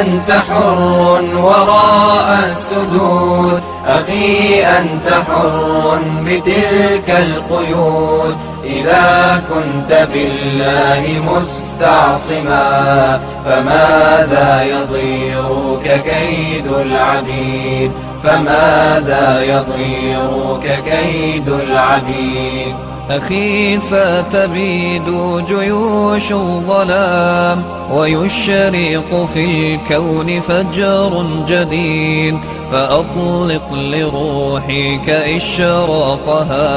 [0.00, 8.36] أنت حر وراء السدود أخي أنت حر بتلك القيود.
[8.64, 17.92] إذا كنت بالله مستعصما فماذا يضيرك كيد العبيد؟
[18.24, 25.04] فماذا يضيرك كيد العبيد؟ أخي ستبيد
[25.46, 32.40] جيوش الظلام ويشرق في الكون فجر جديد
[32.72, 36.70] فأطلق لروحك إشراقها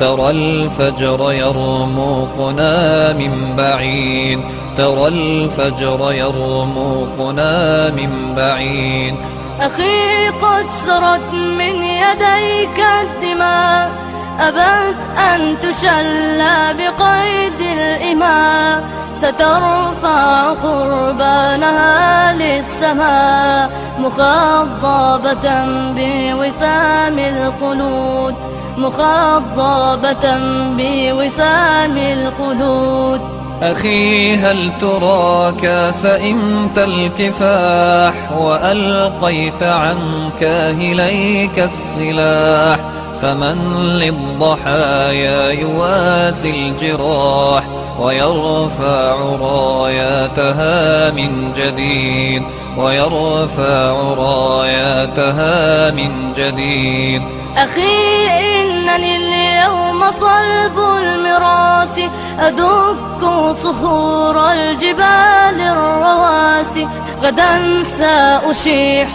[0.00, 4.40] ترى الفجر يرموقنا من بعيد
[4.76, 9.14] ترى الفجر يرموقنا من بعيد
[9.60, 14.09] أخي قد سرت من يديك الدماء
[14.40, 18.82] أبت أن تشلى بقيد الإماء
[19.14, 25.64] سترفع قربانها للسماء مخضبة
[25.96, 28.34] بوسام الخلود
[28.76, 30.38] مخضبة
[30.76, 33.20] بوسام الخلود.
[33.62, 42.78] أخي هل تراك سئمت الكفاح وألقيت عن كاهليك السلاح؟
[43.22, 43.56] فمن
[43.98, 47.64] للضحايا يواسي الجراح
[47.98, 52.42] ويرفع راياتها من جديد
[52.76, 57.22] ويرفع راياتها من جديد.
[57.56, 59.79] أخي إنني اليوم
[60.10, 62.00] صلب المراس
[62.40, 63.22] أدك
[63.52, 66.88] صخور الجبال الرواسي
[67.22, 69.08] غدا سأشيح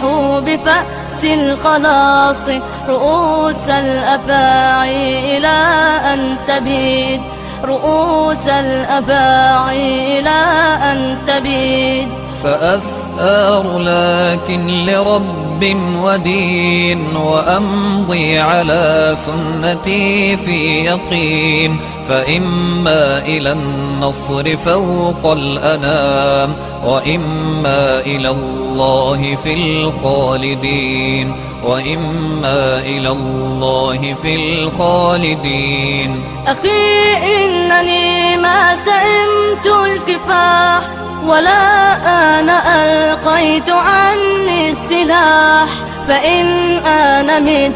[0.46, 2.48] بفأس الخلاص
[2.88, 5.56] رؤوس الأفاعي إلى
[6.12, 7.20] أن تبيد.
[7.64, 10.38] رؤوس الأفاعي إلى
[10.92, 12.08] أن تبيد.
[13.16, 21.80] سأثار لكن لرب ودين وأمضي على سنتي في يقين.
[22.08, 31.36] فإما إلى النصر فوق الأنام وإما إلى الله في الخالدين.
[31.64, 36.24] وإما إلى الله في الخالدين.
[36.46, 36.68] أخي
[37.24, 45.68] إنني ما سئمت الكفاح ولا أنا ألقيت عني السلاح.
[46.08, 46.46] فإن
[46.86, 47.72] أنا مت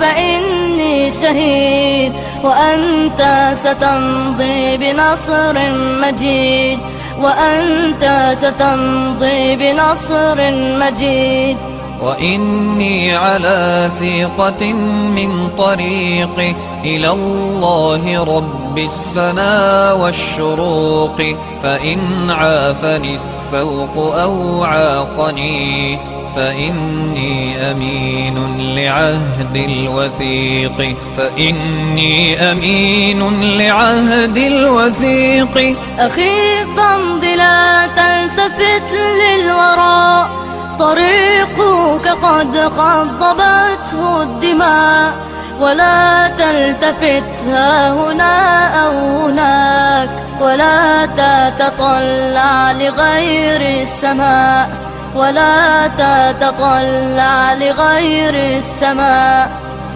[0.00, 2.12] فإني شهيد.
[2.44, 6.78] وأنت ستمضي بنصر مجيد.
[7.20, 11.56] وأنت ستمضي بنصر مجيد.
[12.02, 14.72] وإني على ثقة
[15.16, 21.22] من طريقي إلى الله رب السنا والشروق
[21.62, 25.98] فإن عافني السوق أو عاقني
[26.36, 28.36] فإني أمين
[28.74, 35.76] لعهد الوثيق فإني أمين لعهد الوثيق.
[35.98, 40.39] أخي فامض لا تلتفت للوراء.
[40.80, 45.12] طريقك قد خضبته الدماء
[45.60, 48.36] ولا تلتفت ها هنا
[48.84, 48.94] أو
[49.26, 50.10] هناك
[50.40, 54.70] ولا تتطلع لغير السماء
[55.14, 59.50] ولا تتطلع لغير السماء.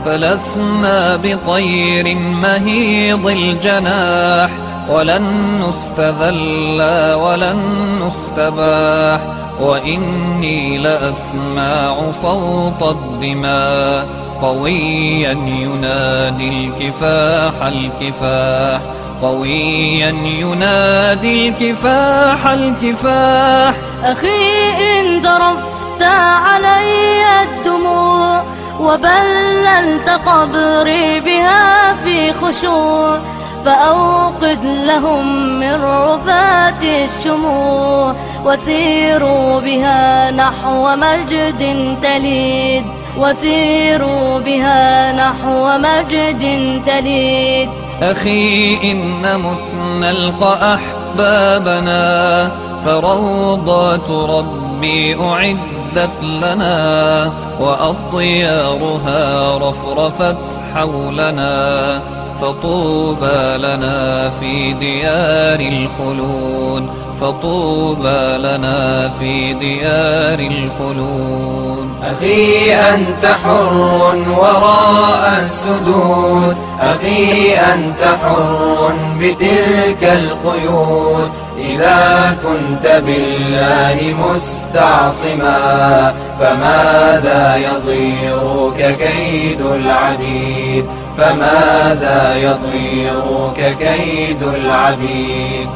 [0.05, 4.51] فلسنا بطير مهيض الجناح
[4.89, 6.83] ولن نستذل
[7.15, 7.59] ولن
[8.07, 9.21] نستباح
[9.61, 14.09] وإني لأسمع صوت الدماء
[14.41, 18.81] قويا ينادي الكفاح الكفاح
[19.23, 28.43] قويا ينادي الكفاح الكفاح أخي إن ذرفت علي الدموع
[28.81, 33.19] وبللت قبري بها في خشوع
[33.65, 38.15] فأوقد لهم من رفات الشموع
[38.45, 42.85] وسيروا بها نحو مجد تليد.
[43.19, 46.43] وسيروا بها نحو مجد
[46.87, 47.69] تليد.
[48.03, 52.51] أخي إن مت نلقى أحبابنا
[52.85, 59.19] فروضات ربي أعدت لنا وأطيارها
[59.59, 62.01] رفرفت حولنا.
[62.41, 66.87] فطوبى لنا في ديار الخلود
[67.21, 81.31] فطوبى لنا في ديار الخلود أخي أنت حر وراء السدود أخي أنت حر بتلك القيود.
[81.59, 90.85] إذا كنت بالله مستعصما فماذا يضيرك كيد العبيد؟
[91.19, 95.69] فماذا يضيرك كيد العبيد؟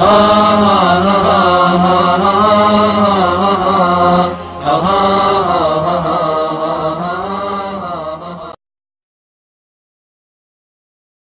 [0.00, 0.83] آه